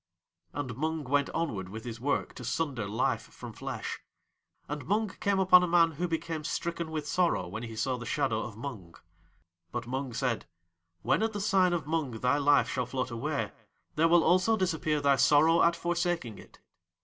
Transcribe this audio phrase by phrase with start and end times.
[0.51, 3.99] And Mung went onward with his work to sunder Life from flesh,
[4.67, 8.05] and Mung came upon a man who became stricken with sorrow when he saw the
[8.07, 8.95] shadow of Mung.
[9.71, 10.47] But Mung said:
[11.03, 13.51] "When at the sign of Mung thy Life shall float away
[13.93, 16.57] there will also disappear thy sorrow at forsaking it."